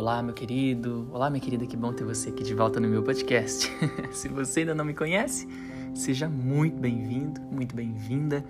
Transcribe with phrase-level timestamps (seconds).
[0.00, 1.06] Olá, meu querido.
[1.12, 1.66] Olá, minha querida.
[1.66, 3.70] Que bom ter você aqui de volta no meu podcast.
[4.10, 5.46] Se você ainda não me conhece,
[5.94, 8.42] seja muito bem-vindo, muito bem-vinda.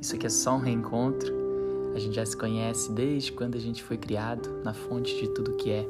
[0.00, 1.32] Isso aqui é só um reencontro.
[1.94, 5.52] A gente já se conhece desde quando a gente foi criado na fonte de tudo
[5.52, 5.86] que é.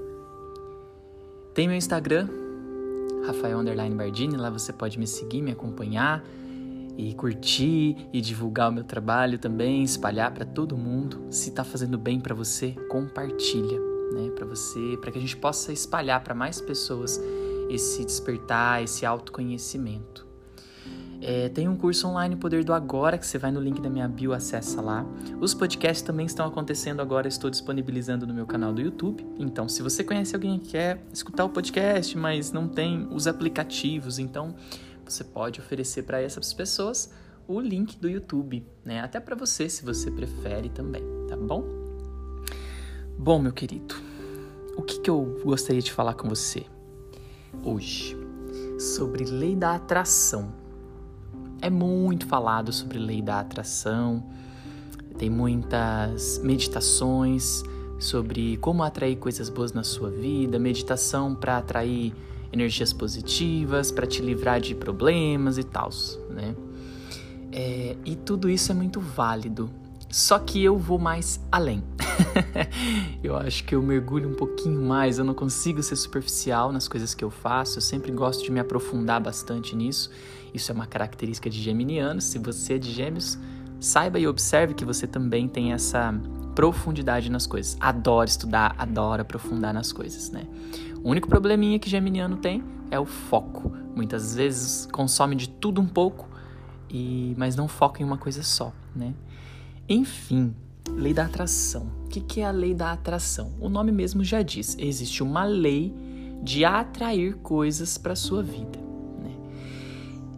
[1.55, 2.29] Tem meu Instagram,
[3.27, 3.65] Rafael
[3.95, 4.37] Bardini.
[4.37, 6.23] Lá você pode me seguir, me acompanhar
[6.95, 11.25] e curtir e divulgar o meu trabalho também, espalhar para todo mundo.
[11.31, 13.86] Se está fazendo bem para você, compartilha
[14.17, 17.21] né, para você, para que a gente possa espalhar para mais pessoas
[17.69, 20.27] esse despertar, esse autoconhecimento.
[21.21, 24.07] É, tem um curso online Poder do Agora, que você vai no link da minha
[24.07, 25.05] bio, acessa lá.
[25.41, 29.27] Os podcasts também estão acontecendo agora, estou disponibilizando no meu canal do YouTube.
[29.39, 34.19] Então, se você conhece alguém que quer escutar o podcast, mas não tem os aplicativos,
[34.19, 34.55] então
[35.05, 37.11] você pode oferecer para essas pessoas
[37.49, 39.01] o link do YouTube, né?
[39.01, 41.76] Até para você, se você prefere também, tá bom?
[43.19, 43.95] Bom, meu querido,
[44.77, 46.67] o que, que eu gostaria de falar com você
[47.65, 48.15] hoje?
[48.79, 50.53] Sobre lei da atração.
[51.63, 54.23] É muito falado sobre lei da atração,
[55.17, 57.63] tem muitas meditações
[57.99, 62.15] sobre como atrair coisas boas na sua vida, meditação para atrair
[62.53, 65.89] energias positivas, para te livrar de problemas e tal,
[66.29, 66.55] né?
[67.51, 69.71] É, e tudo isso é muito válido,
[70.09, 71.83] só que eu vou mais além.
[73.23, 77.15] eu acho que eu mergulho um pouquinho mais, eu não consigo ser superficial nas coisas
[77.15, 80.11] que eu faço, eu sempre gosto de me aprofundar bastante nisso.
[80.55, 82.25] Isso é uma característica de geminianos.
[82.25, 83.39] Se você é de gêmeos,
[83.79, 86.15] saiba e observe que você também tem essa
[86.55, 87.77] profundidade nas coisas.
[87.79, 90.47] Adora estudar, adora aprofundar nas coisas, né?
[91.05, 93.71] O único probleminha que geminiano tem é o foco.
[93.95, 96.29] Muitas vezes consome de tudo um pouco,
[96.89, 99.13] e mas não foca em uma coisa só, né?
[99.89, 100.55] Enfim,
[100.91, 101.91] lei da atração.
[102.05, 103.53] O que é a lei da atração?
[103.61, 105.95] O nome mesmo já diz: existe uma lei
[106.43, 108.79] de atrair coisas para sua vida.
[109.23, 109.35] Né?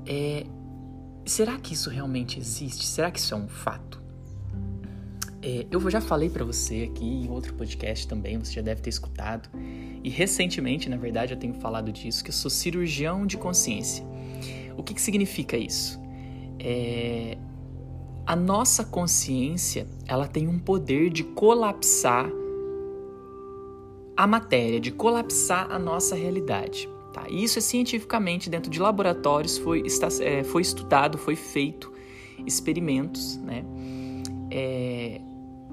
[0.06, 0.47] É,
[1.25, 2.87] será que isso realmente existe?
[2.87, 3.98] Será que isso é um fato?
[5.41, 8.91] É, eu já falei para você aqui em outro podcast também, você já deve ter
[8.91, 9.48] escutado.
[10.03, 14.04] E recentemente, na verdade, eu tenho falado disso, que eu sou cirurgião de consciência.
[14.76, 16.00] O que, que significa isso?
[16.58, 17.38] É,
[18.28, 22.30] a nossa consciência, ela tem um poder de colapsar
[24.14, 26.86] a matéria, de colapsar a nossa realidade.
[27.10, 27.24] Tá?
[27.26, 31.90] E isso é cientificamente, dentro de laboratórios, foi, está, é, foi estudado, foi feito
[32.46, 33.38] experimentos.
[33.38, 33.64] Né?
[34.50, 35.22] É,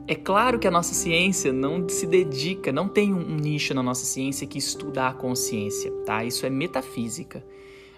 [0.08, 4.06] é claro que a nossa ciência não se dedica, não tem um nicho na nossa
[4.06, 5.92] ciência que estuda a consciência.
[6.06, 6.24] Tá?
[6.24, 7.46] Isso é metafísica.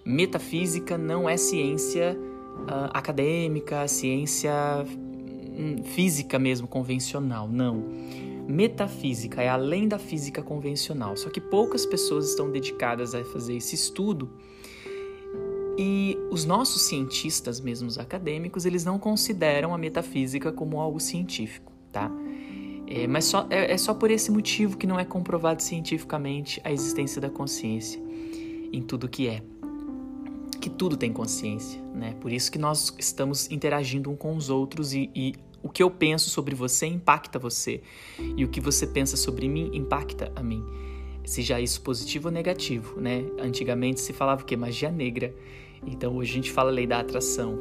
[0.03, 2.17] Metafísica não é ciência
[2.63, 4.53] uh, acadêmica, ciência
[4.85, 7.47] hum, física mesmo, convencional.
[7.47, 7.83] Não.
[8.47, 11.17] Metafísica é além da física convencional.
[11.17, 14.29] Só que poucas pessoas estão dedicadas a fazer esse estudo.
[15.77, 21.71] E os nossos cientistas, mesmo os acadêmicos, eles não consideram a metafísica como algo científico,
[21.91, 22.11] tá?
[22.87, 26.71] É, mas só, é, é só por esse motivo que não é comprovado cientificamente a
[26.71, 28.01] existência da consciência
[28.71, 29.43] em tudo que é
[30.67, 32.13] que tudo tem consciência, né?
[32.19, 35.33] Por isso que nós estamos interagindo um com os outros e, e
[35.63, 37.81] o que eu penso sobre você impacta você
[38.35, 40.61] e o que você pensa sobre mim impacta a mim.
[41.23, 43.25] Seja isso positivo ou negativo, né?
[43.39, 45.33] Antigamente se falava o que magia negra.
[45.85, 47.57] Então hoje a gente fala lei da atração,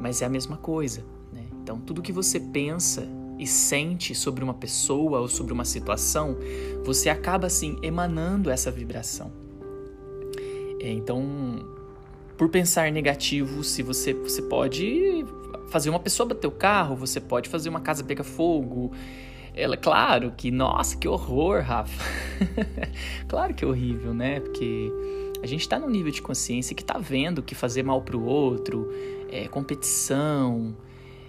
[0.00, 1.44] mas é a mesma coisa, né?
[1.62, 3.06] Então tudo que você pensa
[3.38, 6.38] e sente sobre uma pessoa ou sobre uma situação,
[6.82, 9.30] você acaba assim emanando essa vibração.
[10.80, 11.75] É, então
[12.36, 15.24] por pensar negativo, se você, você pode
[15.68, 18.92] fazer uma pessoa bater o carro, você pode fazer uma casa pegar fogo.
[19.54, 22.04] Ela, claro que, nossa, que horror, Rafa.
[23.26, 24.40] claro que é horrível, né?
[24.40, 24.92] Porque
[25.42, 28.90] a gente tá num nível de consciência que tá vendo que fazer mal pro outro,
[29.30, 30.76] é, competição,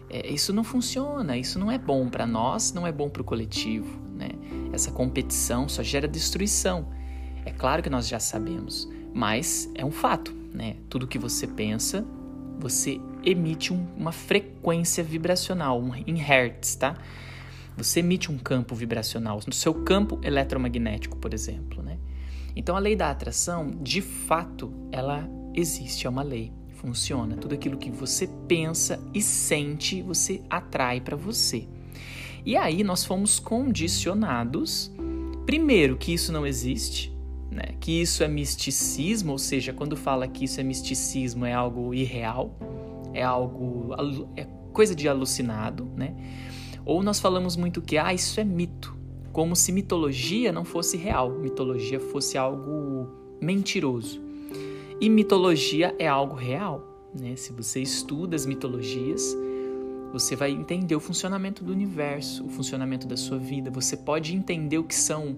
[0.09, 3.25] é, isso não funciona, isso não é bom para nós, não é bom para o
[3.25, 4.29] coletivo, né?
[4.71, 6.87] Essa competição só gera destruição.
[7.45, 10.75] É claro que nós já sabemos, mas é um fato né?
[10.89, 12.03] Tudo que você pensa,
[12.59, 16.97] você emite um, uma frequência vibracional, um, em hertz, tá?
[17.77, 21.99] Você emite um campo vibracional no seu campo eletromagnético, por exemplo, né?
[22.55, 27.37] Então a lei da atração, de fato, ela existe, é uma lei, funciona.
[27.37, 31.67] Tudo aquilo que você pensa e sente, você atrai para você.
[32.43, 34.91] E aí nós fomos condicionados,
[35.45, 37.15] primeiro que isso não existe,
[37.57, 37.75] né?
[37.79, 42.55] Que isso é misticismo, ou seja, quando fala que isso é misticismo é algo irreal,
[43.13, 43.95] é algo
[44.35, 46.15] é coisa de alucinado, né?
[46.85, 48.95] Ou nós falamos muito que ah, isso é mito.
[49.33, 53.07] como se mitologia não fosse real, mitologia fosse algo
[53.41, 54.21] mentiroso.
[54.99, 57.35] E mitologia é algo real, né?
[57.35, 59.35] Se você estuda as mitologias,
[60.13, 63.69] você vai entender o funcionamento do universo, o funcionamento da sua vida.
[63.69, 65.37] Você pode entender o que são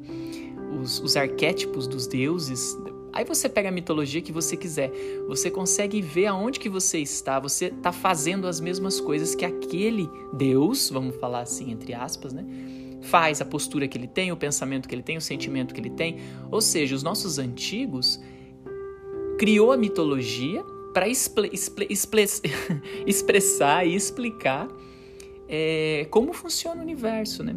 [0.71, 2.77] os, os arquétipos dos deuses.
[3.12, 4.92] Aí você pega a mitologia que você quiser.
[5.27, 7.39] Você consegue ver aonde que você está.
[7.39, 12.45] Você está fazendo as mesmas coisas que aquele Deus, vamos falar assim entre aspas, né?
[13.01, 15.89] Faz a postura que ele tem, o pensamento que ele tem, o sentimento que ele
[15.89, 16.18] tem.
[16.51, 18.19] Ou seja, os nossos antigos
[19.39, 20.63] criou a mitologia
[20.94, 21.07] para
[23.07, 24.68] expressar e explicar
[25.48, 27.56] é, como funciona o universo, né?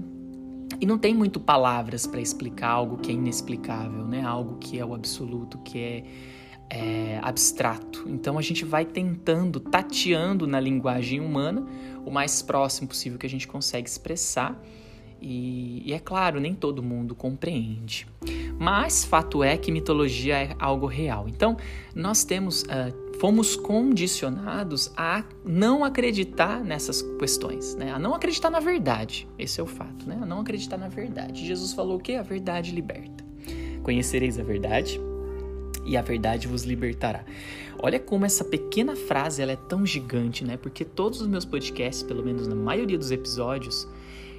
[0.82, 4.20] E não tem muito palavras para explicar algo que é inexplicável, né?
[4.25, 6.05] Algo que é o absoluto, que é,
[6.69, 8.05] é abstrato.
[8.08, 11.64] Então a gente vai tentando, tateando na linguagem humana
[12.05, 14.61] o mais próximo possível que a gente consegue expressar
[15.20, 18.08] e, e, é claro, nem todo mundo compreende.
[18.58, 21.28] Mas fato é que mitologia é algo real.
[21.28, 21.56] Então,
[21.94, 27.92] nós temos, uh, fomos condicionados a não acreditar nessas questões, né?
[27.92, 29.28] a não acreditar na verdade.
[29.38, 30.19] Esse é o fato, né?
[30.20, 31.46] a não acreditar na verdade.
[31.46, 32.16] Jesus falou o que?
[32.16, 33.24] A verdade liberta.
[33.84, 35.00] Conhecereis a verdade
[35.86, 37.24] e a verdade vos libertará.
[37.80, 40.56] Olha como essa pequena frase ela é tão gigante, né?
[40.56, 43.86] Porque todos os meus podcasts, pelo menos na maioria dos episódios,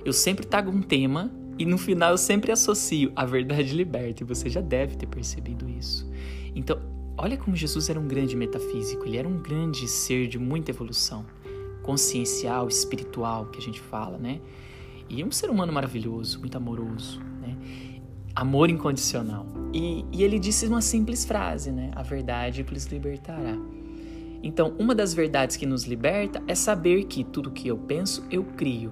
[0.03, 4.25] eu sempre trago um tema e no final eu sempre associo a verdade liberta, e
[4.25, 6.05] você já deve ter percebido isso.
[6.53, 6.92] Então,
[7.23, 11.25] olha como Jesus era um grande metafísico, ele era um grande ser de muita evolução,
[11.81, 14.41] consciencial, espiritual, que a gente fala, né?
[15.09, 17.57] E um ser humano maravilhoso, muito amoroso, né?
[18.35, 19.45] Amor incondicional.
[19.73, 21.91] E, e ele disse uma simples frase, né?
[21.95, 23.57] A verdade vos libertará.
[24.41, 28.43] Então, uma das verdades que nos liberta é saber que tudo que eu penso, eu
[28.43, 28.91] crio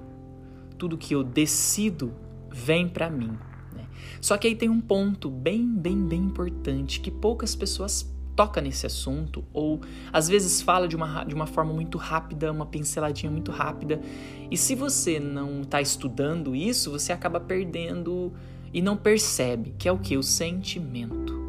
[0.81, 2.12] tudo que eu decido
[2.50, 3.38] vem para mim.
[3.72, 3.86] Né?
[4.19, 8.88] Só que aí tem um ponto bem, bem, bem importante que poucas pessoas tocam nesse
[8.88, 13.51] assunto ou às vezes fala de uma, de uma forma muito rápida, uma pinceladinha muito
[13.51, 14.01] rápida.
[14.49, 18.33] E se você não está estudando isso, você acaba perdendo
[18.73, 20.17] e não percebe que é o que?
[20.17, 21.39] O sentimento.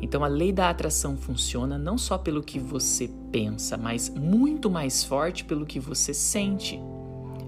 [0.00, 5.04] Então a lei da atração funciona não só pelo que você pensa, mas muito mais
[5.04, 6.80] forte pelo que você sente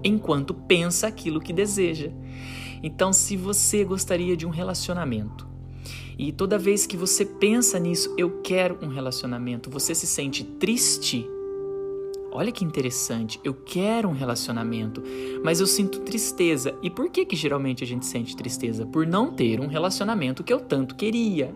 [0.01, 2.09] enquanto pensa aquilo que deseja.
[2.81, 5.54] Então, se você gostaria de um relacionamento
[6.17, 11.29] e toda vez que você pensa nisso, eu quero um relacionamento, você se sente triste.
[12.31, 15.01] Olha que interessante, eu quero um relacionamento,
[15.43, 16.75] mas eu sinto tristeza.
[16.81, 18.85] E por que que geralmente a gente sente tristeza?
[18.85, 21.53] Por não ter um relacionamento que eu tanto queria.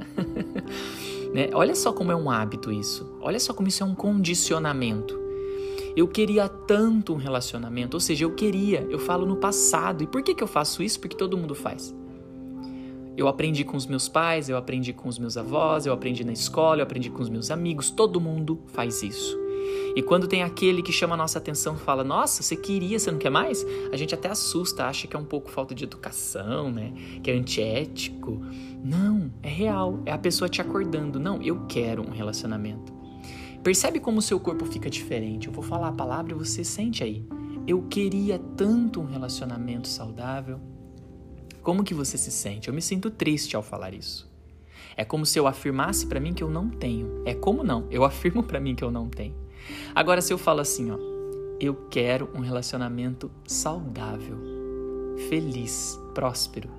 [1.34, 1.50] né?
[1.54, 3.14] Olha só como é um hábito isso.
[3.20, 5.20] Olha só como isso é um condicionamento.
[5.96, 10.02] Eu queria tanto um relacionamento, ou seja, eu queria, eu falo no passado.
[10.04, 11.00] E por que, que eu faço isso?
[11.00, 11.94] Porque todo mundo faz.
[13.20, 16.32] Eu aprendi com os meus pais, eu aprendi com os meus avós, eu aprendi na
[16.32, 19.38] escola, eu aprendi com os meus amigos, todo mundo faz isso.
[19.94, 23.12] E quando tem aquele que chama a nossa atenção e fala, nossa, você queria, você
[23.12, 23.66] não quer mais?
[23.92, 26.94] A gente até assusta, acha que é um pouco falta de educação, né?
[27.22, 28.40] Que é antiético.
[28.82, 30.00] Não, é real.
[30.06, 31.20] É a pessoa te acordando.
[31.20, 32.94] Não, eu quero um relacionamento.
[33.62, 35.48] Percebe como o seu corpo fica diferente.
[35.48, 37.28] Eu vou falar a palavra e você sente aí.
[37.68, 40.62] Eu queria tanto um relacionamento saudável.
[41.70, 42.68] Como que você se sente?
[42.68, 44.28] Eu me sinto triste ao falar isso.
[44.98, 47.22] É como se eu afirmasse para mim que eu não tenho.
[47.28, 47.86] É como não?
[47.92, 49.36] Eu afirmo para mim que eu não tenho.
[49.94, 50.98] Agora se eu falo assim, ó,
[51.60, 54.36] eu quero um relacionamento saudável,
[55.30, 56.72] feliz, próspero.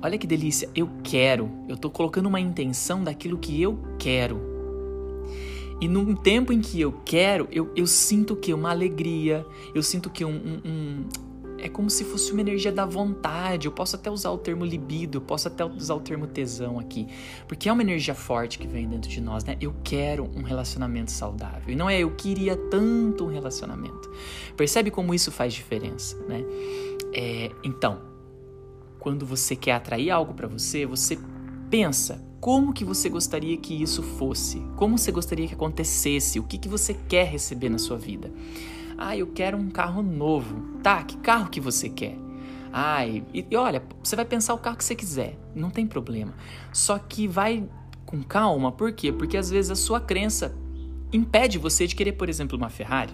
[0.00, 1.50] Olha que delícia, eu quero.
[1.68, 4.40] Eu tô colocando uma intenção daquilo que eu quero.
[5.82, 9.44] E num tempo em que eu quero, eu, eu sinto que uma alegria,
[9.74, 11.08] eu sinto que um, um, um,
[11.62, 13.66] é como se fosse uma energia da vontade.
[13.66, 17.06] Eu posso até usar o termo libido, posso até usar o termo tesão aqui,
[17.46, 19.56] porque é uma energia forte que vem dentro de nós, né?
[19.60, 21.72] Eu quero um relacionamento saudável.
[21.72, 24.10] E não é eu queria tanto um relacionamento.
[24.56, 26.44] Percebe como isso faz diferença, né?
[27.14, 28.02] É, então,
[28.98, 31.16] quando você quer atrair algo para você, você
[31.70, 34.60] pensa como que você gostaria que isso fosse?
[34.74, 36.40] Como você gostaria que acontecesse?
[36.40, 38.32] O que, que você quer receber na sua vida?
[39.04, 40.78] Ah, eu quero um carro novo.
[40.80, 42.16] Tá, que carro que você quer?
[42.72, 46.32] Ai, e, e olha, você vai pensar o carro que você quiser, não tem problema.
[46.72, 47.68] Só que vai
[48.06, 49.10] com calma, por quê?
[49.10, 50.54] Porque às vezes a sua crença
[51.12, 53.12] impede você de querer, por exemplo, uma Ferrari.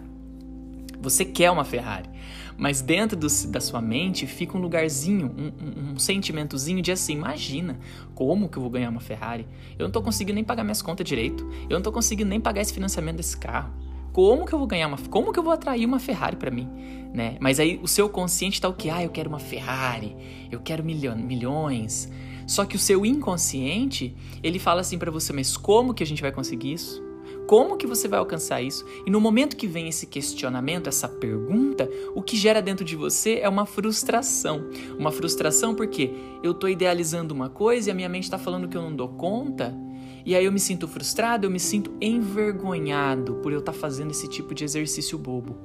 [1.00, 2.11] Você quer uma Ferrari,
[2.59, 7.14] mas dentro do, da sua mente fica um lugarzinho, um, um, um, sentimentozinho de assim:
[7.14, 7.78] imagina
[8.14, 9.49] como que eu vou ganhar uma Ferrari?
[9.78, 12.61] Eu não tô conseguindo nem pagar minhas contas direito, eu não tô conseguindo nem pagar
[12.61, 13.88] esse financiamento desse carro.
[14.12, 16.69] Como que eu vou ganhar uma, como que eu vou atrair uma Ferrari para mim,
[17.12, 17.37] né?
[17.41, 18.91] Mas aí o seu consciente tá o que?
[18.91, 20.17] Ah, eu quero uma Ferrari,
[20.50, 22.11] eu quero milho, milhões.
[22.47, 26.23] Só que o seu inconsciente, ele fala assim para você, mas como que a gente
[26.23, 27.09] vai conseguir isso?
[27.47, 28.85] Como que você vai alcançar isso?
[29.07, 33.38] E no momento que vem esse questionamento, essa pergunta, o que gera dentro de você
[33.41, 34.67] é uma frustração.
[34.99, 36.11] Uma frustração porque
[36.43, 39.09] eu estou idealizando uma coisa e a minha mente está falando que eu não dou
[39.09, 39.75] conta.
[40.28, 44.11] E aí eu me sinto frustrado, eu me sinto envergonhado por eu estar tá fazendo
[44.11, 45.56] esse tipo de exercício bobo.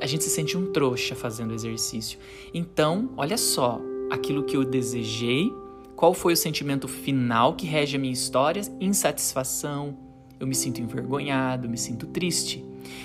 [0.00, 2.18] A gente se sente um trouxa fazendo exercício.
[2.54, 5.52] Então, olha só, aquilo que eu desejei,
[5.94, 8.62] qual foi o sentimento final que rege a minha história?
[8.80, 9.98] Insatisfação,
[10.40, 12.64] eu me sinto envergonhado, me sinto triste.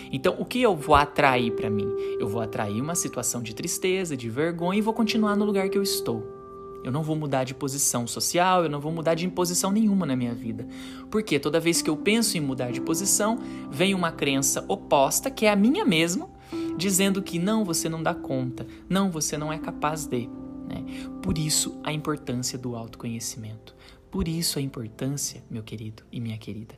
[0.09, 1.93] Então, o que eu vou atrair para mim?
[2.17, 5.77] Eu vou atrair uma situação de tristeza, de vergonha e vou continuar no lugar que
[5.77, 6.36] eu estou.
[6.83, 10.15] Eu não vou mudar de posição social, eu não vou mudar de posição nenhuma na
[10.15, 10.67] minha vida.
[11.09, 15.45] Porque toda vez que eu penso em mudar de posição, vem uma crença oposta, que
[15.45, 16.29] é a minha mesma,
[16.77, 20.29] dizendo que não, você não dá conta, não, você não é capaz de.
[20.67, 20.83] Né?
[21.21, 23.75] Por isso, a importância do autoconhecimento.
[24.09, 26.75] Por isso a importância, meu querido e minha querida,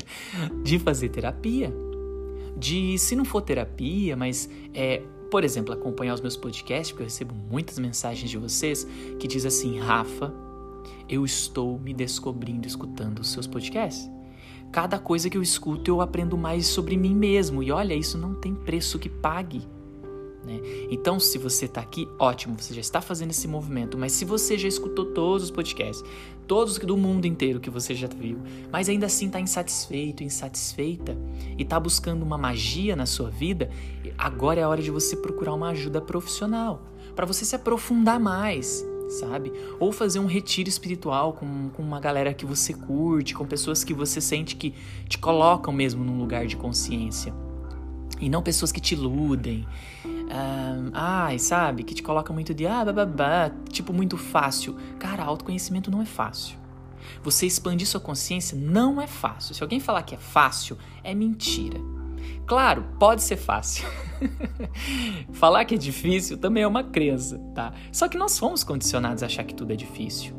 [0.64, 1.72] de fazer terapia.
[2.56, 5.02] De, se não for terapia, mas é,
[5.34, 8.86] por exemplo, acompanhar os meus podcasts, porque eu recebo muitas mensagens de vocês
[9.18, 10.32] que diz assim, Rafa,
[11.08, 14.08] eu estou me descobrindo escutando os seus podcasts.
[14.70, 17.64] Cada coisa que eu escuto, eu aprendo mais sobre mim mesmo.
[17.64, 19.66] E olha, isso não tem preço que pague.
[20.44, 20.60] Né?
[20.90, 23.96] Então, se você está aqui, ótimo, você já está fazendo esse movimento.
[23.96, 26.04] Mas se você já escutou todos os podcasts,
[26.46, 28.38] todos do mundo inteiro que você já viu,
[28.70, 31.16] mas ainda assim está insatisfeito, insatisfeita
[31.56, 33.70] e está buscando uma magia na sua vida,
[34.18, 36.82] agora é a hora de você procurar uma ajuda profissional
[37.14, 39.52] para você se aprofundar mais, sabe?
[39.78, 43.94] Ou fazer um retiro espiritual com, com uma galera que você curte, com pessoas que
[43.94, 44.74] você sente que
[45.08, 47.32] te colocam mesmo num lugar de consciência.
[48.20, 49.66] E não pessoas que te iludem.
[50.24, 51.82] Um, ai, sabe?
[51.82, 54.76] Que te coloca muito de ah, bababá, tipo muito fácil.
[54.98, 56.56] Cara, autoconhecimento não é fácil.
[57.22, 59.54] Você expandir sua consciência não é fácil.
[59.54, 61.78] Se alguém falar que é fácil, é mentira.
[62.46, 63.86] Claro, pode ser fácil.
[65.32, 67.72] falar que é difícil também é uma crença, tá?
[67.92, 70.34] Só que nós fomos condicionados a achar que tudo é difícil.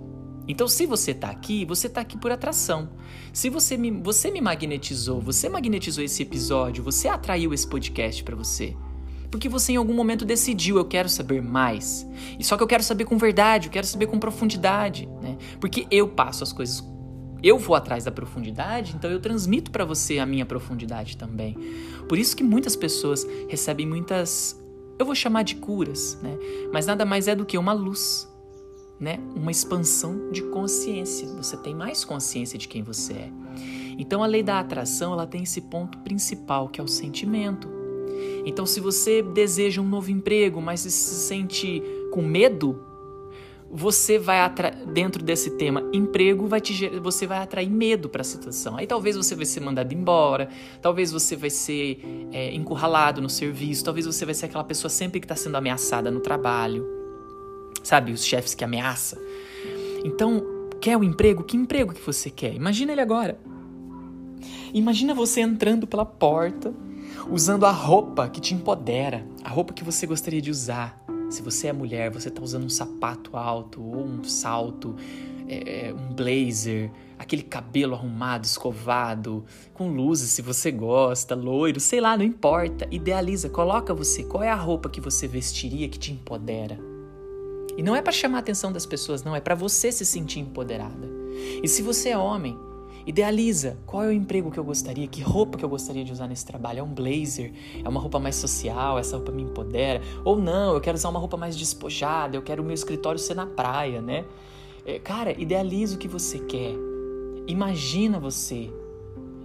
[0.47, 2.89] Então, se você está aqui, você está aqui por atração.
[3.33, 8.35] Se você me, você me magnetizou, você magnetizou esse episódio, você atraiu esse podcast para
[8.35, 8.75] você.
[9.35, 12.07] Porque você em algum momento decidiu, eu quero saber mais.
[12.39, 15.37] E só que eu quero saber com verdade, eu quero saber com profundidade, né?
[15.59, 16.81] Porque eu passo as coisas,
[17.43, 21.53] eu vou atrás da profundidade, então eu transmito para você a minha profundidade também.
[22.07, 24.57] Por isso que muitas pessoas recebem muitas,
[24.97, 26.37] eu vou chamar de curas, né?
[26.71, 28.33] Mas nada mais é do que uma luz
[28.97, 31.27] né, uma expansão de consciência.
[31.33, 33.31] Você tem mais consciência de quem você é.
[33.97, 37.74] Então a lei da atração, ela tem esse ponto principal, que é o sentimento.
[38.45, 41.81] Então se você deseja um novo emprego, mas se sente
[42.11, 42.79] com medo,
[43.69, 44.39] você vai
[44.93, 48.77] dentro desse tema emprego, vai te, você vai atrair medo para a situação.
[48.77, 50.47] Aí talvez você vai ser mandado embora,
[50.81, 51.99] talvez você vai ser
[52.31, 56.09] é, encurralado no serviço, talvez você vai ser aquela pessoa sempre que está sendo ameaçada
[56.09, 56.85] no trabalho.
[57.83, 59.19] Sabe, os chefes que ameaçam.
[60.03, 60.43] Então,
[60.79, 61.43] quer o um emprego?
[61.43, 62.53] Que emprego que você quer?
[62.55, 63.37] Imagina ele agora.
[64.73, 66.73] Imagina você entrando pela porta,
[67.29, 71.03] usando a roupa que te empodera, a roupa que você gostaria de usar.
[71.29, 74.95] Se você é mulher, você está usando um sapato alto ou um salto,
[75.47, 81.99] é, é, um blazer, aquele cabelo arrumado, escovado, com luzes se você gosta, loiro, sei
[81.99, 82.87] lá, não importa.
[82.91, 84.23] Idealiza, coloca você.
[84.23, 86.79] Qual é a roupa que você vestiria que te empodera?
[87.77, 90.39] E não é para chamar a atenção das pessoas, não, é para você se sentir
[90.39, 91.09] empoderada.
[91.61, 92.57] E se você é homem,
[93.05, 96.27] idealiza qual é o emprego que eu gostaria, que roupa que eu gostaria de usar
[96.27, 96.79] nesse trabalho.
[96.79, 97.51] É um blazer,
[97.83, 100.01] é uma roupa mais social, essa roupa me empodera.
[100.23, 103.35] Ou não, eu quero usar uma roupa mais despojada, eu quero o meu escritório ser
[103.35, 104.25] na praia, né?
[104.85, 106.73] É, cara, idealiza o que você quer.
[107.47, 108.71] Imagina você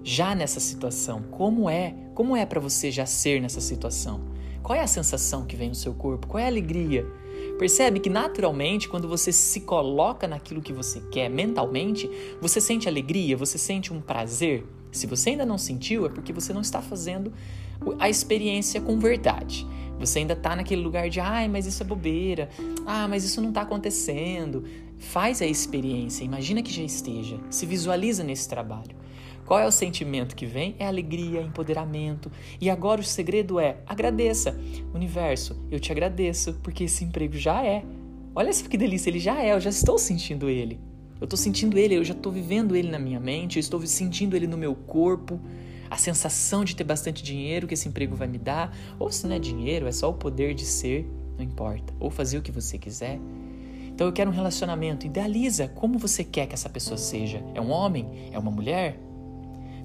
[0.03, 1.23] já nessa situação.
[1.31, 1.95] Como é?
[2.15, 4.21] Como é para você já ser nessa situação?
[4.63, 6.27] Qual é a sensação que vem no seu corpo?
[6.27, 7.07] Qual é a alegria?
[7.61, 13.37] Percebe que naturalmente, quando você se coloca naquilo que você quer mentalmente, você sente alegria,
[13.37, 14.65] você sente um prazer.
[14.91, 17.31] Se você ainda não sentiu, é porque você não está fazendo
[17.99, 19.67] a experiência com verdade.
[19.99, 22.49] Você ainda está naquele lugar de, ai, mas isso é bobeira,
[22.87, 24.65] ah, mas isso não está acontecendo.
[24.97, 28.97] Faz a experiência, imagina que já esteja, se visualiza nesse trabalho.
[29.51, 30.77] Qual é o sentimento que vem?
[30.79, 32.31] É alegria, empoderamento.
[32.61, 34.57] E agora o segredo é agradeça.
[34.95, 37.83] Universo, eu te agradeço porque esse emprego já é.
[38.33, 40.79] Olha só que delícia, ele já é, eu já estou sentindo ele.
[41.21, 44.37] Eu estou sentindo ele, eu já estou vivendo ele na minha mente, eu estou sentindo
[44.37, 45.41] ele no meu corpo.
[45.91, 49.35] A sensação de ter bastante dinheiro que esse emprego vai me dar, ou se não
[49.35, 51.93] é dinheiro, é só o poder de ser, não importa.
[51.99, 53.19] Ou fazer o que você quiser.
[53.89, 55.07] Então eu quero um relacionamento.
[55.07, 57.43] Idealiza como você quer que essa pessoa seja.
[57.53, 58.31] É um homem?
[58.31, 59.10] É uma mulher?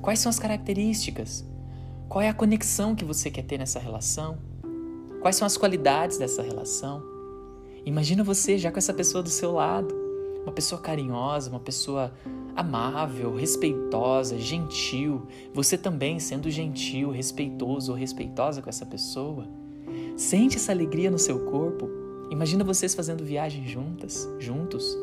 [0.06, 1.44] Quais são as características?
[2.08, 4.38] Qual é a conexão que você quer ter nessa relação?
[5.20, 7.02] Quais são as qualidades dessa relação?
[7.84, 9.96] Imagina você já com essa pessoa do seu lado,
[10.44, 12.14] uma pessoa carinhosa, uma pessoa
[12.56, 15.26] amável, respeitosa, gentil.
[15.56, 19.48] Você também sendo gentil, respeitoso ou respeitosa com essa pessoa.
[20.16, 21.90] Sente essa alegria no seu corpo.
[22.30, 24.96] Imagina vocês fazendo viagem juntas, juntos.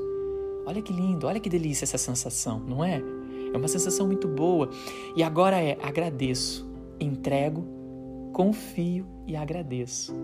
[0.64, 3.02] Olha que lindo, olha que delícia essa sensação, não é?
[3.52, 4.70] É uma sensação muito boa.
[5.16, 6.68] E agora é agradeço,
[6.98, 7.82] entrego
[8.32, 10.14] confio e agradeço.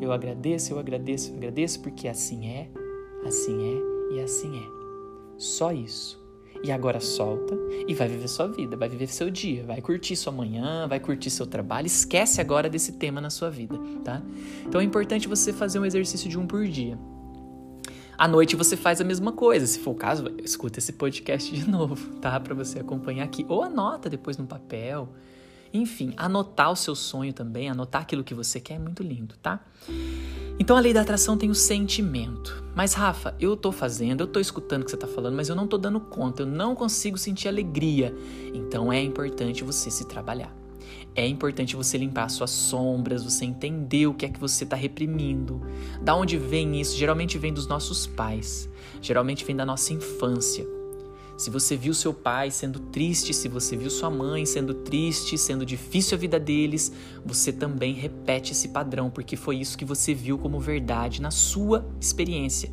[0.00, 2.70] Eu agradeço, eu agradeço, eu agradeço porque assim é,
[3.26, 3.56] assim
[4.10, 4.66] é e assim é.
[5.36, 6.24] Só isso.
[6.64, 7.54] E agora solta
[7.86, 11.28] e vai viver sua vida, vai viver seu dia, vai curtir sua manhã, vai curtir
[11.28, 11.86] seu trabalho.
[11.86, 14.22] Esquece agora desse tema na sua vida, tá?
[14.64, 16.98] Então é importante você fazer um exercício de um por dia.
[18.18, 19.66] À noite você faz a mesma coisa.
[19.66, 22.38] Se for o caso, escuta esse podcast de novo, tá?
[22.40, 23.44] Para você acompanhar aqui.
[23.48, 25.08] Ou anota depois no papel.
[25.72, 29.60] Enfim, anotar o seu sonho também, anotar aquilo que você quer é muito lindo, tá?
[30.58, 32.64] Então a lei da atração tem o sentimento.
[32.74, 35.56] Mas Rafa, eu tô fazendo, eu tô escutando o que você tá falando, mas eu
[35.56, 38.14] não tô dando conta, eu não consigo sentir alegria.
[38.54, 40.65] Então é importante você se trabalhar.
[41.14, 45.62] É importante você limpar suas sombras, você entender o que é que você está reprimindo.
[46.02, 46.96] Da onde vem isso?
[46.96, 48.68] Geralmente vem dos nossos pais.
[49.00, 50.66] Geralmente vem da nossa infância.
[51.36, 55.66] Se você viu seu pai sendo triste, se você viu sua mãe sendo triste, sendo
[55.66, 56.90] difícil a vida deles,
[57.24, 61.86] você também repete esse padrão, porque foi isso que você viu como verdade na sua
[62.00, 62.72] experiência.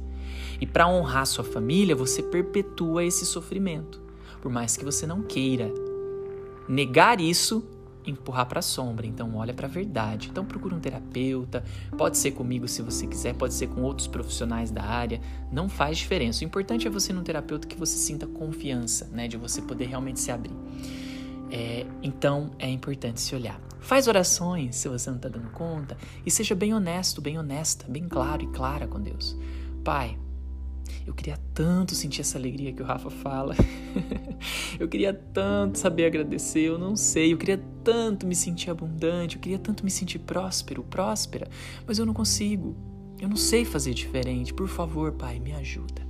[0.61, 4.01] E para honrar sua família, você perpetua esse sofrimento,
[4.41, 5.69] por mais que você não queira.
[6.67, 7.65] Negar isso
[8.05, 9.05] empurrar para a sombra.
[9.05, 10.29] Então olha para a verdade.
[10.29, 11.63] Então procura um terapeuta,
[11.97, 15.97] pode ser comigo se você quiser, pode ser com outros profissionais da área, não faz
[15.97, 16.43] diferença.
[16.43, 20.19] O importante é você num terapeuta que você sinta confiança, né, de você poder realmente
[20.19, 20.55] se abrir.
[21.51, 23.61] É, então é importante se olhar.
[23.79, 28.07] Faz orações se você não está dando conta e seja bem honesto, bem honesta, bem
[28.07, 29.37] claro e clara com Deus.
[29.83, 30.17] Pai,
[31.05, 33.55] eu queria tanto sentir essa alegria que o Rafa fala.
[34.79, 37.33] eu queria tanto saber agradecer, eu não sei.
[37.33, 41.47] Eu queria tanto me sentir abundante, eu queria tanto me sentir próspero, próspera,
[41.85, 42.75] mas eu não consigo.
[43.19, 44.53] Eu não sei fazer diferente.
[44.53, 46.01] Por favor, Pai, me ajuda.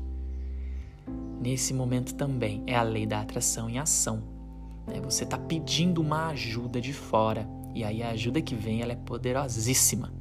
[1.41, 4.23] Nesse momento também é a lei da atração em ação.
[4.87, 5.01] Né?
[5.01, 8.95] Você está pedindo uma ajuda de fora e aí a ajuda que vem ela é
[8.95, 10.13] poderosíssima.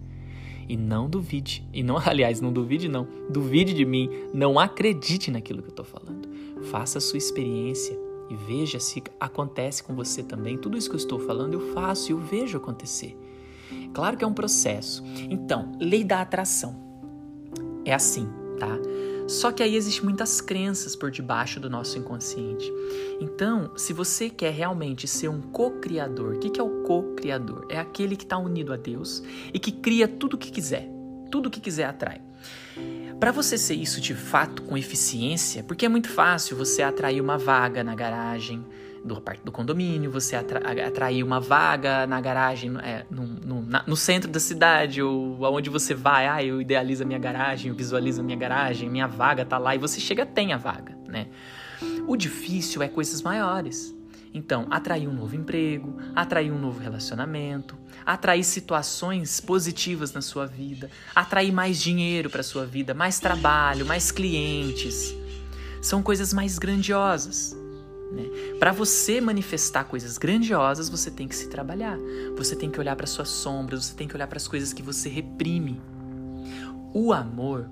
[0.73, 1.63] E não duvide.
[1.71, 3.07] E não, aliás, não duvide não.
[3.29, 4.09] Duvide de mim.
[4.33, 6.27] Não acredite naquilo que eu estou falando.
[6.71, 7.95] Faça a sua experiência
[8.31, 10.57] e veja se acontece com você também.
[10.57, 13.15] Tudo isso que eu estou falando eu faço e eu vejo acontecer.
[13.93, 15.05] Claro que é um processo.
[15.29, 16.75] Então, lei da atração.
[17.85, 18.27] É assim,
[18.59, 18.79] tá?
[19.33, 22.71] Só que aí existem muitas crenças por debaixo do nosso inconsciente.
[23.19, 27.67] Então, se você quer realmente ser um co-criador, o que é o co-criador?
[27.71, 30.87] É aquele que está unido a Deus e que cria tudo o que quiser.
[31.31, 32.21] Tudo o que quiser atrai.
[33.19, 37.39] Para você ser isso de fato com eficiência, porque é muito fácil você atrair uma
[37.39, 38.63] vaga na garagem,
[39.05, 43.97] do, do condomínio, você atra, atrair uma vaga na garagem, é, no, no, na, no,
[43.97, 48.21] centro da cidade, ou aonde você vai, ah, eu idealizo a minha garagem, eu visualizo
[48.21, 51.29] a minha garagem, minha vaga tá lá, e você chega, tem a vaga, né?
[52.07, 53.95] O difícil é coisas maiores.
[54.35, 60.91] Então, atrair um novo emprego, atrair um novo relacionamento, atrair situações positivas na sua vida,
[61.15, 65.15] atrair mais dinheiro para sua vida, mais trabalho, mais clientes.
[65.83, 67.62] São coisas mais grandiosas.
[68.13, 68.57] Né?
[68.59, 71.99] Para você manifestar coisas grandiosas, você tem que se trabalhar.
[72.37, 74.83] Você tem que olhar para suas sombras, você tem que olhar para as coisas que
[74.83, 75.81] você reprime.
[76.95, 77.69] O amor,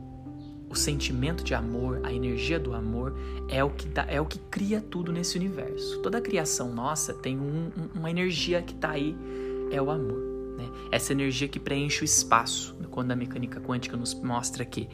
[0.69, 3.15] o sentimento de amor, a energia do amor
[3.49, 6.01] é o que dá, é o que cria tudo nesse universo.
[6.01, 9.17] Toda a criação nossa tem um, um, uma energia que está aí,
[9.71, 10.19] é o amor.
[10.57, 10.69] Né?
[10.91, 14.89] Essa energia que preenche o espaço, quando a mecânica quântica nos mostra que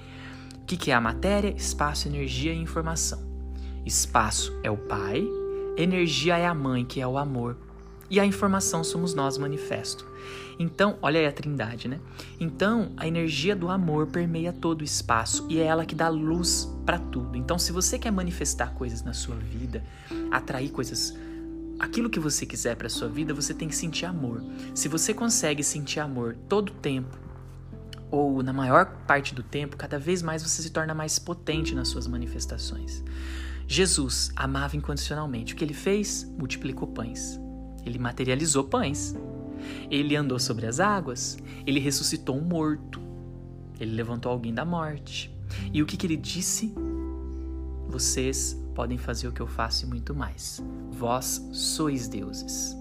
[0.63, 3.26] o que, que é a matéria, espaço, energia e informação.
[3.87, 5.25] Espaço é o Pai,
[5.77, 7.57] energia é a Mãe, que é o amor,
[8.11, 10.05] e a informação somos nós manifesto.
[10.59, 12.01] Então, olha aí a trindade, né?
[12.41, 16.69] Então, a energia do amor permeia todo o espaço e é ela que dá luz
[16.85, 17.37] para tudo.
[17.37, 19.85] Então, se você quer manifestar coisas na sua vida,
[20.33, 21.15] atrair coisas
[21.79, 24.43] aquilo que você quiser para sua vida, você tem que sentir amor.
[24.75, 27.17] Se você consegue sentir amor todo o tempo,
[28.11, 31.89] ou na maior parte do tempo, cada vez mais você se torna mais potente nas
[31.89, 33.05] suas manifestações.
[33.67, 35.55] Jesus amava incondicionalmente.
[35.55, 36.25] O que ele fez?
[36.39, 37.41] Multiplicou pães.
[37.85, 39.17] Ele materializou pães.
[39.91, 41.37] Ele andou sobre as águas.
[41.67, 43.01] Ele ressuscitou um morto.
[43.81, 45.35] Ele levantou alguém da morte.
[45.73, 46.75] E o que, que ele disse?
[47.89, 50.63] Vocês podem fazer o que eu faço e muito mais.
[50.91, 52.77] Vós sois deuses.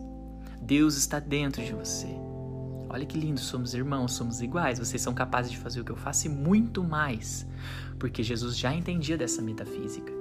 [0.62, 2.08] Deus está dentro de você.
[2.90, 5.98] Olha que lindo, somos irmãos, somos iguais, vocês são capazes de fazer o que eu
[5.98, 7.46] faço e muito mais.
[8.00, 10.15] Porque Jesus já entendia dessa metafísica.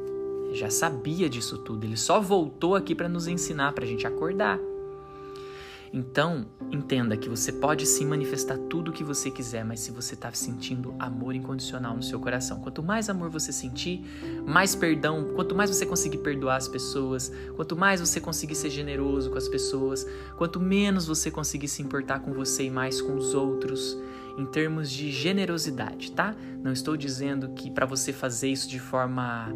[0.55, 4.61] Já sabia disso tudo, ele só voltou aqui para nos ensinar, para a gente acordar.
[5.93, 10.15] Então, entenda que você pode sim manifestar tudo o que você quiser, mas se você
[10.15, 14.05] está sentindo amor incondicional no seu coração, quanto mais amor você sentir,
[14.45, 19.31] mais perdão, quanto mais você conseguir perdoar as pessoas, quanto mais você conseguir ser generoso
[19.31, 20.05] com as pessoas,
[20.37, 23.97] quanto menos você conseguir se importar com você e mais com os outros,
[24.37, 26.35] em termos de generosidade, tá?
[26.61, 29.53] Não estou dizendo que para você fazer isso de forma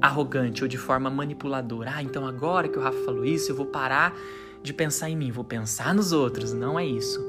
[0.00, 1.92] arrogante ou de forma manipuladora.
[1.96, 4.16] Ah, então agora que o Rafa falou isso, eu vou parar
[4.62, 6.52] de pensar em mim, vou pensar nos outros.
[6.52, 7.20] Não é isso.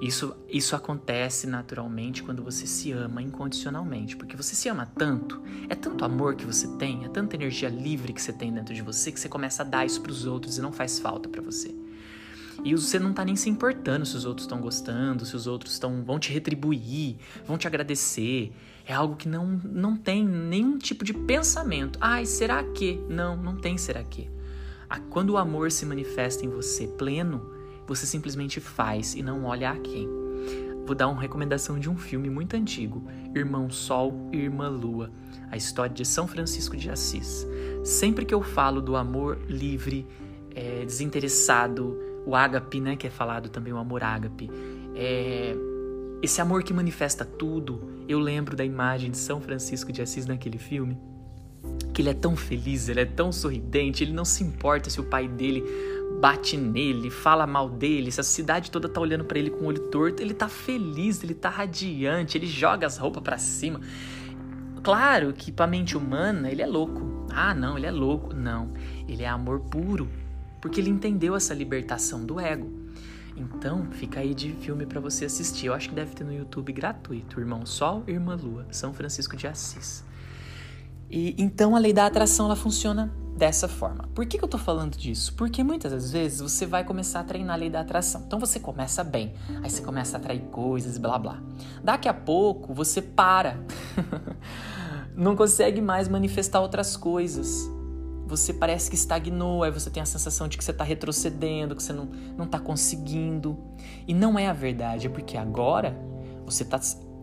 [0.00, 5.74] Isso, isso acontece naturalmente quando você se ama incondicionalmente, porque você se ama tanto, é
[5.74, 9.10] tanto amor que você tem, é tanta energia livre que você tem dentro de você
[9.10, 11.74] que você começa a dar isso para os outros e não faz falta para você.
[12.62, 15.72] E você não tá nem se importando se os outros estão gostando, se os outros
[15.72, 18.52] estão vão te retribuir, vão te agradecer.
[18.86, 21.98] É algo que não, não tem nenhum tipo de pensamento.
[22.00, 23.02] Ai, será que?
[23.08, 24.30] Não, não tem será que.
[25.10, 27.50] Quando o amor se manifesta em você pleno,
[27.84, 30.08] você simplesmente faz e não olha a quem.
[30.86, 33.02] Vou dar uma recomendação de um filme muito antigo,
[33.34, 35.10] Irmão Sol e Irmã Lua,
[35.50, 37.44] a história de São Francisco de Assis.
[37.82, 40.06] Sempre que eu falo do amor livre,
[40.54, 44.48] é, desinteressado, o ágape, né, que é falado também o amor ágape,
[44.94, 45.56] é,
[46.22, 50.58] esse amor que manifesta tudo, eu lembro da imagem de São Francisco de Assis naquele
[50.58, 50.98] filme
[51.92, 55.04] que ele é tão feliz, ele é tão sorridente, ele não se importa se o
[55.04, 55.64] pai dele
[56.20, 59.68] bate nele, fala mal dele, se a cidade toda tá olhando para ele com o
[59.68, 63.80] olho torto, ele tá feliz, ele tá radiante, ele joga as roupas para cima.
[64.82, 67.26] Claro que para mente humana ele é louco.
[67.30, 68.34] Ah, não, ele é louco.
[68.34, 68.72] Não,
[69.08, 70.08] ele é amor puro,
[70.60, 72.85] porque ele entendeu essa libertação do ego.
[73.36, 75.66] Então, fica aí de filme para você assistir.
[75.66, 77.38] Eu acho que deve ter no YouTube gratuito.
[77.38, 80.04] Irmão Sol, Irmã Lua, São Francisco de Assis.
[81.10, 84.08] E então a lei da atração ela funciona dessa forma.
[84.14, 85.34] Por que, que eu tô falando disso?
[85.34, 88.22] Porque muitas das vezes você vai começar a treinar a lei da atração.
[88.26, 91.40] Então você começa bem, aí você começa a atrair coisas, blá blá.
[91.84, 93.58] Daqui a pouco você para.
[95.14, 97.70] não consegue mais manifestar outras coisas.
[98.26, 101.82] Você parece que estagnou, aí você tem a sensação de que você está retrocedendo, que
[101.82, 103.56] você não, não tá conseguindo.
[104.06, 105.96] E não é a verdade, é porque agora
[106.44, 106.80] você está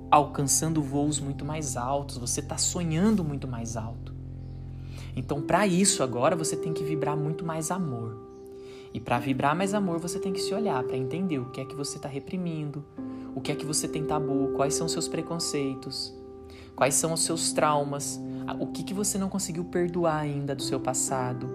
[0.09, 4.13] alcançando voos muito mais altos, você está sonhando muito mais alto.
[5.15, 8.17] Então, para isso, agora você tem que vibrar muito mais amor.
[8.93, 11.65] E para vibrar mais amor, você tem que se olhar para entender o que é
[11.65, 12.85] que você está reprimindo,
[13.35, 16.13] o que é que você tem tabu, quais são os seus preconceitos,
[16.75, 18.19] quais são os seus traumas,
[18.59, 21.49] o que, que você não conseguiu perdoar ainda do seu passado.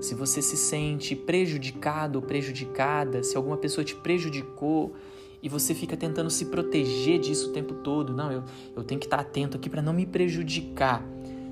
[0.00, 4.94] Se você se sente prejudicado ou prejudicada, se alguma pessoa te prejudicou,
[5.42, 8.12] e você fica tentando se proteger disso o tempo todo.
[8.12, 8.42] Não, eu,
[8.76, 11.04] eu tenho que estar atento aqui para não me prejudicar.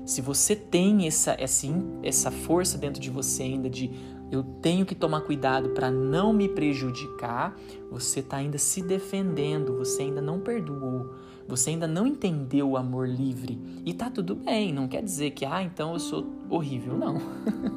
[0.05, 1.67] Se você tem essa, essa,
[2.03, 3.91] essa força dentro de você ainda de
[4.29, 7.57] eu tenho que tomar cuidado para não me prejudicar,
[7.89, 11.13] você está ainda se defendendo, você ainda não perdoou,
[11.47, 13.59] você ainda não entendeu o amor livre.
[13.85, 17.21] E tá tudo bem, não quer dizer que, ah, então eu sou horrível, não.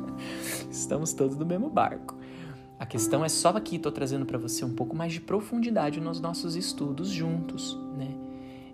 [0.70, 2.16] Estamos todos no mesmo barco.
[2.78, 6.18] A questão é só aqui estou trazendo para você um pouco mais de profundidade nos
[6.18, 8.08] nossos estudos juntos, né?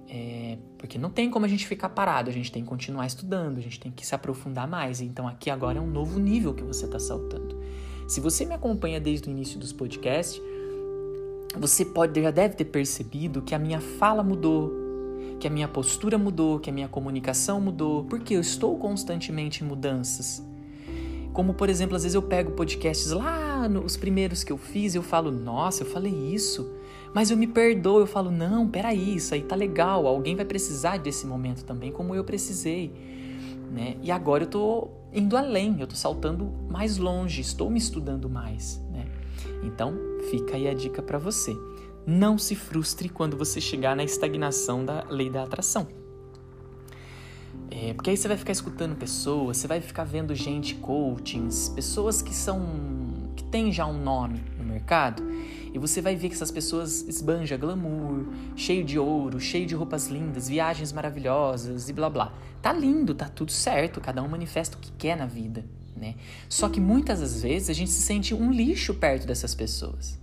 [0.09, 3.59] É, porque não tem como a gente ficar parado, a gente tem que continuar estudando,
[3.59, 5.01] a gente tem que se aprofundar mais.
[5.01, 7.59] Então aqui agora é um novo nível que você está saltando.
[8.07, 10.41] Se você me acompanha desde o início dos podcasts,
[11.59, 14.73] você pode já deve ter percebido que a minha fala mudou,
[15.39, 19.67] que a minha postura mudou, que a minha comunicação mudou, porque eu estou constantemente em
[19.67, 20.43] mudanças.
[21.33, 25.03] Como, por exemplo, às vezes eu pego podcasts lá, nos primeiros que eu fiz, eu
[25.03, 26.67] falo, nossa, eu falei isso.
[27.13, 30.99] Mas eu me perdoo, eu falo, não, peraí, isso aí tá legal, alguém vai precisar
[30.99, 32.91] desse momento também, como eu precisei.
[33.71, 33.97] Né?
[34.03, 38.81] E agora eu tô indo além, eu tô saltando mais longe, estou me estudando mais.
[38.91, 39.07] Né?
[39.63, 39.95] Então,
[40.31, 41.55] fica aí a dica para você.
[42.07, 45.89] Não se frustre quando você chegar na estagnação da lei da atração.
[47.69, 52.23] É, porque aí você vai ficar escutando pessoas, você vai ficar vendo gente coachings, pessoas
[52.23, 55.23] que são que têm já um nome no mercado,
[55.75, 60.07] e você vai ver que essas pessoas esbanja glamour, cheio de ouro, cheio de roupas
[60.07, 62.33] lindas, viagens maravilhosas e blá blá.
[62.63, 65.65] Tá lindo, tá tudo certo, cada um manifesta o que quer na vida.
[65.97, 66.15] né?
[66.49, 70.19] Só que muitas das vezes a gente se sente um lixo perto dessas pessoas.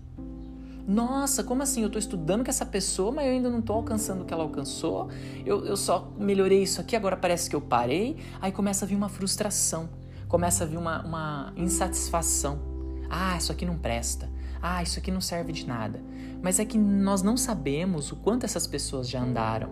[0.86, 1.82] Nossa, como assim?
[1.82, 4.44] Eu estou estudando com essa pessoa, mas eu ainda não estou alcançando o que ela
[4.44, 5.10] alcançou.
[5.46, 8.18] Eu, eu só melhorei isso aqui, agora parece que eu parei.
[8.42, 9.90] Aí começa a vir uma frustração,
[10.28, 12.60] começa a vir uma, uma insatisfação.
[13.10, 14.30] Ah, isso aqui não presta.
[14.62, 16.02] Ah, isso aqui não serve de nada.
[16.42, 19.70] Mas é que nós não sabemos o quanto essas pessoas já andaram,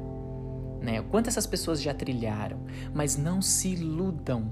[0.81, 1.01] né?
[1.01, 2.65] O quanto essas pessoas já trilharam.
[2.93, 4.51] Mas não se iludam.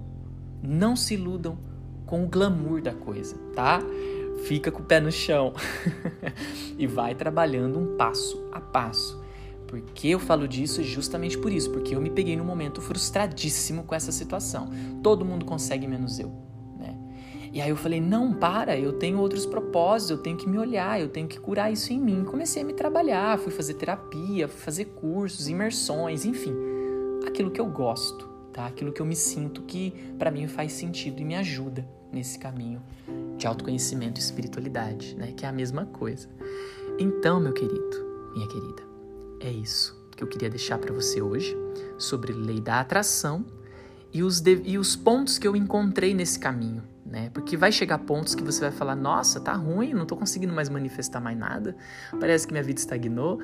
[0.62, 1.58] Não se iludam
[2.06, 3.80] com o glamour da coisa, tá?
[4.46, 5.54] Fica com o pé no chão
[6.78, 9.20] e vai trabalhando um passo a passo.
[9.68, 10.82] Por que eu falo disso?
[10.82, 14.70] Justamente por isso, porque eu me peguei num momento frustradíssimo com essa situação.
[15.04, 16.32] Todo mundo consegue menos eu.
[16.80, 16.98] Né?
[17.54, 21.00] E aí eu falei: não, para, eu tenho outros propósitos, eu tenho que me olhar,
[21.00, 22.24] eu tenho que curar isso em mim.
[22.24, 26.56] Comecei a me trabalhar, fui fazer terapia, fui fazer cursos, imersões, enfim,
[27.28, 28.66] aquilo que eu gosto, tá?
[28.66, 32.82] Aquilo que eu me sinto que para mim faz sentido e me ajuda nesse caminho
[33.40, 35.32] de autoconhecimento e espiritualidade, né?
[35.32, 36.28] Que é a mesma coisa.
[37.00, 38.84] Então, meu querido, minha querida,
[39.40, 41.58] é isso que eu queria deixar para você hoje
[41.98, 43.46] sobre lei da atração
[44.12, 47.30] e os, de, e os pontos que eu encontrei nesse caminho, né?
[47.34, 50.68] Porque vai chegar pontos que você vai falar: nossa, tá ruim, não tô conseguindo mais
[50.68, 51.76] manifestar mais nada,
[52.20, 53.40] parece que minha vida estagnou.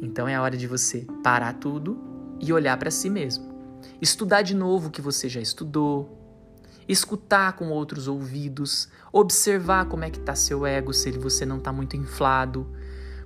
[0.00, 1.98] Então é a hora de você parar tudo
[2.40, 3.50] e olhar para si mesmo.
[4.00, 6.19] Estudar de novo o que você já estudou,
[6.90, 11.72] escutar com outros ouvidos, observar como é que tá seu ego, se você não tá
[11.72, 12.66] muito inflado.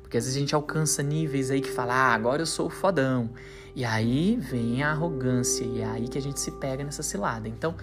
[0.02, 2.70] Porque às vezes a gente alcança níveis aí que fala, ah, agora eu sou o
[2.70, 3.30] fodão.
[3.74, 7.48] E aí vem a arrogância, e é aí que a gente se pega nessa cilada.
[7.48, 7.74] Então,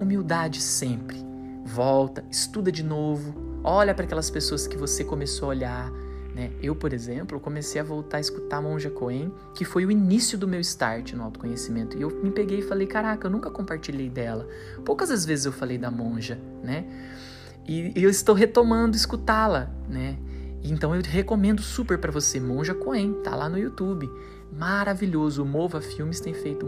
[0.00, 1.24] humildade sempre.
[1.64, 5.92] Volta, estuda de novo, olha para aquelas pessoas que você começou a olhar,
[6.36, 6.50] né?
[6.62, 10.46] Eu, por exemplo, comecei a voltar a escutar Monja Coen, que foi o início do
[10.46, 11.96] meu start no autoconhecimento.
[11.96, 14.46] E eu me peguei e falei, caraca, eu nunca compartilhei dela.
[14.84, 16.84] Poucas as vezes eu falei da Monja, né?
[17.66, 20.18] E, eu estou retomando escutá-la, né?
[20.62, 24.06] Então eu recomendo super para você, Monja Coen, tá lá no YouTube.
[24.52, 25.42] Maravilhoso.
[25.42, 26.66] O Mova Filmes tem feito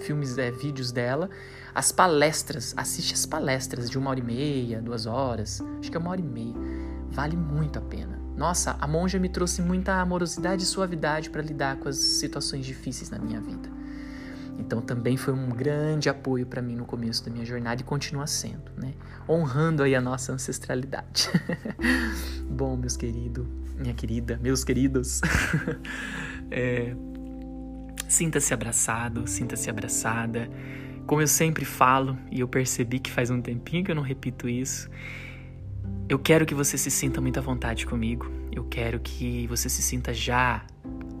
[0.00, 1.30] filmes, é, vídeos dela.
[1.74, 5.62] As palestras, assiste as palestras de uma hora e meia, duas horas.
[5.80, 6.54] Acho que é uma hora e meia.
[7.08, 8.17] Vale muito a pena.
[8.38, 13.10] Nossa, a monja me trouxe muita amorosidade e suavidade para lidar com as situações difíceis
[13.10, 13.68] na minha vida.
[14.56, 18.28] Então também foi um grande apoio para mim no começo da minha jornada e continua
[18.28, 18.94] sendo, né?
[19.28, 21.28] Honrando aí a nossa ancestralidade.
[22.48, 23.44] Bom, meus queridos,
[23.76, 25.20] minha querida, meus queridos,
[26.48, 26.94] é,
[28.08, 30.48] sinta-se abraçado, sinta-se abraçada.
[31.08, 34.48] Como eu sempre falo, e eu percebi que faz um tempinho que eu não repito
[34.48, 34.88] isso,
[36.08, 38.30] eu quero que você se sinta muito à vontade comigo.
[38.50, 40.64] Eu quero que você se sinta já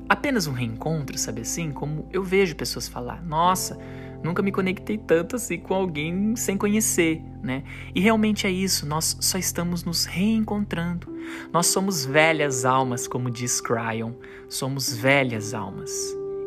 [0.08, 1.70] apenas um reencontro, sabe assim?
[1.70, 3.78] Como eu vejo pessoas falar: "Nossa,
[4.24, 7.64] nunca me conectei tanto assim com alguém sem conhecer", né?
[7.94, 11.06] E realmente é isso, nós só estamos nos reencontrando.
[11.52, 14.12] Nós somos velhas almas, como diz Cryon.
[14.48, 15.90] Somos velhas almas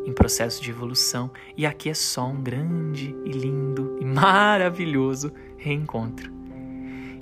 [0.04, 6.41] em processo de evolução, e aqui é só um grande e lindo e maravilhoso reencontro.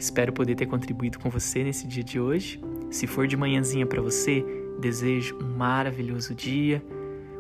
[0.01, 2.59] Espero poder ter contribuído com você nesse dia de hoje.
[2.91, 4.43] Se for de manhãzinha para você,
[4.81, 6.83] desejo um maravilhoso dia,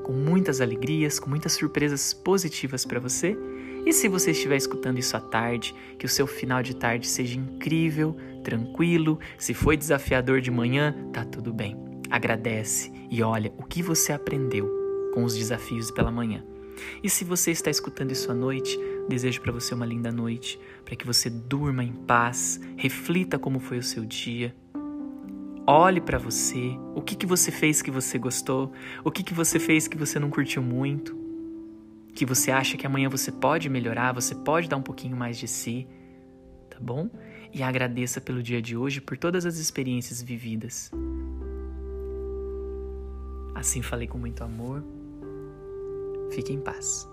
[0.05, 3.35] com muitas alegrias, com muitas surpresas positivas para você.
[3.87, 7.39] E se você estiver escutando isso à tarde, que o seu final de tarde seja
[7.39, 9.19] incrível, tranquilo.
[9.39, 11.79] Se foi desafiador de manhã, tá tudo bem.
[12.11, 14.69] Agradece e olha o que você aprendeu
[15.15, 16.45] com os desafios pela manhã.
[17.03, 18.79] E se você está escutando isso à noite,
[19.11, 23.77] desejo para você uma linda noite, para que você durma em paz, reflita como foi
[23.77, 24.55] o seu dia.
[25.67, 28.73] Olhe para você, o que, que você fez que você gostou,
[29.05, 31.15] o que, que você fez que você não curtiu muito,
[32.15, 35.47] que você acha que amanhã você pode melhorar, você pode dar um pouquinho mais de
[35.47, 35.87] si,
[36.71, 37.11] tá bom?
[37.53, 40.91] E agradeça pelo dia de hoje, por todas as experiências vividas.
[43.55, 44.83] Assim falei com muito amor.
[46.31, 47.07] Fique em paz.